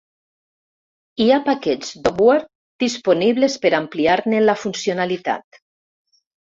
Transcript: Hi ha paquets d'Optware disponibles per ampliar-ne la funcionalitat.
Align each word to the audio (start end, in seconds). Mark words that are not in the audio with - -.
Hi 1.23 1.27
ha 1.31 1.37
paquets 1.49 1.91
d'Optware 2.07 2.85
disponibles 2.87 3.61
per 3.67 3.75
ampliar-ne 3.83 4.45
la 4.51 4.61
funcionalitat. 4.67 5.63